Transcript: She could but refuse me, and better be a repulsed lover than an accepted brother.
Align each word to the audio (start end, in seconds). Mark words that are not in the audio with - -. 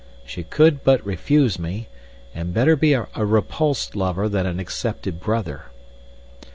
She 0.25 0.43
could 0.43 0.83
but 0.83 1.05
refuse 1.05 1.59
me, 1.59 1.87
and 2.33 2.55
better 2.55 2.75
be 2.75 2.93
a 2.93 3.05
repulsed 3.15 3.95
lover 3.95 4.27
than 4.27 4.47
an 4.47 4.59
accepted 4.59 5.19
brother. 5.19 5.65